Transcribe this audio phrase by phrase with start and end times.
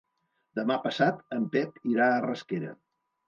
[0.59, 2.73] Demà passat en Pep irà a Rasquera.